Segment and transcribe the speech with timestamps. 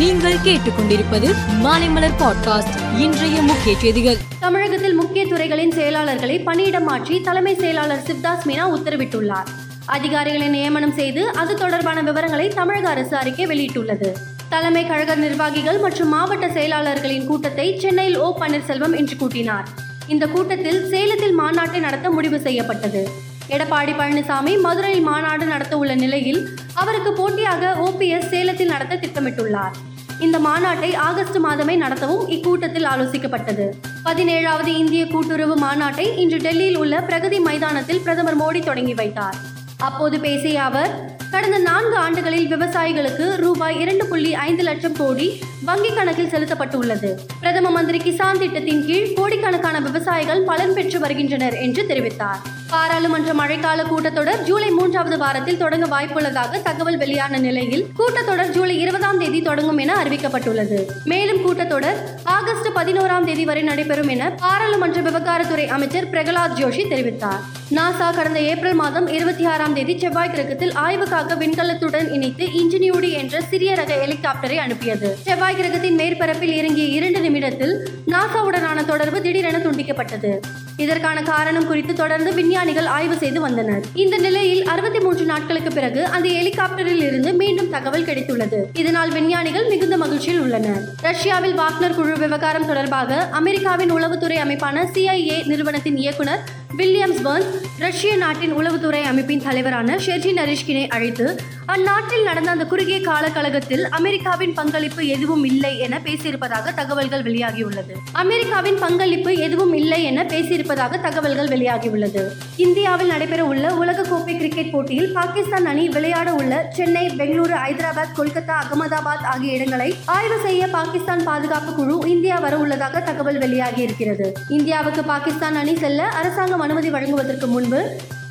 [0.00, 2.98] நீங்கள் கேட்டுக்கொண்டிருப்பது மாலைமலர் பாட்காஸ்ட்.
[2.98, 4.16] இன்றைய முக்கிய செய்திகள்.
[4.40, 9.46] தமிழகத்தில் முக்கிய துறைகளின் செயலாளர்களை பணியிடம் மாற்றி தலைமை செயலாளர் சிவ்தாஸ் மீனா உத்தரவிட்டுள்ளார்.
[9.86, 14.12] அதிகாரிகளை நியமனம் செய்து அது தொடர்பான விவரங்களை தமிழக அரசு அறிக்கை வெளியிட்டுள்ளது.
[14.48, 19.64] தலைமை கழக நிர்வாகிகள் மற்றும் மாவட்ட செயலாளர்களின் கூட்டத்தை சென்னையில் ஓ பன்னீர்செல்வம் இன்று கூட்டினார்.
[20.06, 23.08] இந்த கூட்டத்தில் சேலத்தில் மாநாட்டை நடத்த முடிவு செய்யப்பட்டது.
[23.48, 29.76] எடப்பாடி பழனிசாமி மதுரையில் மாநாடு நடத்த உள்ள நிலையில் அவருக்கு போட்டியாக ஓபிஎஸ் சேலத்தில் நடத்த திட்டமிட்டுள்ளார்.
[30.20, 33.66] இந்த மாநாட்டை ஆகஸ்ட் மாதமே நடத்தவும் இக்கூட்டத்தில் ஆலோசிக்கப்பட்டது.
[34.04, 39.34] பதினேழாவது இந்திய கூட்டுறவு மாநாட்டை இன்று டெல்லியில் உள்ள பிரகதி மைதானத்தில் பிரதமர் மோடி தொடங்கி வைத்தார்.
[39.78, 46.30] அப்போது பேசிய அவர் கடந்த நான்கு ஆண்டுகளில் விவசாயிகளுக்கு ரூபாய் இரண்டு புள்ளி ஐந்து லட்சம் கோடி வங்கிக் கணக்கில்
[46.30, 47.10] செலுத்தப்பட்டுள்ளது.
[47.40, 52.40] பிரதம மந்திரி கிசான் திட்டத்தின் கீழ் கோடிக்கணக்கான விவசாயிகள் பலன் பெற்று வருகின்றனர் என்று தெரிவித்தார்.
[52.70, 59.42] பாராளுமன்ற மழைக்கால கூட்டத்தொடர் ஜூலை மூன்றாவது வாரத்தில் தொடங்க வாய்ப்புள்ளதாக தகவல் வெளியான நிலையில் கூட்டத்தொடர் ஜூலை இருபதாம் தேதி
[59.42, 60.78] தொடங்கும் என அறிவிக்கப்பட்டுள்ளது.
[61.04, 67.42] மேலும் கூட்டத்தொடர் ஆகஸ்ட் பதினோராம் தேதி வரை நடைபெறும் என பாராளுமன்ற விவகாரத்துறை அமைச்சர் பிரகலாத் ஜோஷி தெரிவித்தார்.
[67.70, 73.74] நாசா கடந்த ஏப்ரல் மாதம் இருபத்தி ஆறாம் தேதி செவ்வாய் கிரகத்தில் ஆய்வுக்காக விண்கலத்துடன் இணைத்து இன்ஜினியூடி என்ற சிறிய
[73.74, 75.16] ரக ஹெலிகாப்டரை அனுப்பியது.
[75.22, 80.40] செவ்வாய் கிரகத்தின் மேற்பரப்பில் இறங்கிய இரண்டு நிமிடத்தில் நாசாவுடனான தொடர்பு திடீரென துண்டிக்கப்பட்டது.
[80.84, 83.82] இதற்கான காரணம் குறித்து தொடர்ந்து விஞ்ஞானிகள் ஆய்வு செய்து வந்தனர்.
[84.04, 88.60] இந்த நிலையில் அறுபத்தி மூன்று நாட்களுக்கு பிறகு அந்த ஹெலிகாப்டரில் இருந்து மீண்டும் தகவல் கிடைத்துள்ளது.
[88.82, 90.80] இதனால் விஞ்ஞானிகள் மிகுந்த மகிழ்ச்சியில் உள்ளனர்.
[91.08, 96.42] ரஷ்யாவில் வாக்னர் குழு விவகாரம் தொடர்பாக அமெரிக்காவின் உளவுத்துறை அமைப்பான சிஐஏ நிறுவனத்தின் இயக்குனர்
[96.78, 97.46] வில்லியம்ஸ் பர்ன்
[97.78, 101.26] ரஷ்ய நாட்டின் உளவுத்துறை அமைப்பின் தலைவரான ஷெர்ஜி நரிஷ்கினை அழைத்து
[101.66, 107.92] அந்நாட்டில் நடந்த அந்த குறுகிய காலகழகத்தில் அமெரிக்காவின் பங்களிப்பு எதுவும் இல்லை என பேசியிருப்பதாக தகவல்கள் வெளியாகியுள்ளது.
[108.12, 112.22] அமெரிக்காவின் பங்களிப்பு எதுவும் இல்லை என பேசியிருப்பதாக தகவல்கள் வெளியாகியுள்ளது.
[112.56, 119.28] இந்தியாவில் நடைபெற உள்ள உலகக்கோப்பை கிரிக்கெட் போட்டியில் பாகிஸ்தான் அணி விளையாட உள்ள சென்னை பெங்களூரு ஹைதராபாத் கொல்கத்தா அகமதாபாத்
[119.34, 125.54] ஆகிய இடங்களை ஆய்வு செய்ய பாகிஸ்தான் பாதுகாப்பு குழு இந்தியா வர உள்ளதாக தகவல் வெளியாகி இருக்கிறது இந்தியாவுக்கு பாகிஸ்தான்
[125.54, 127.80] அணி செல்ல அரசாங்கம் அனுமதி வழங்குவதற்கு முன்பு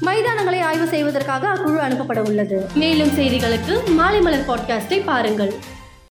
[0.06, 5.54] மைதானங்களை ஆய்வு செய்வதற்காக அக்குழு அனுப்பப்பட உள்ளது மேலும் செய்திகளுக்கு மாலை மலர் பாட்காஸ்டை பாருங்கள்.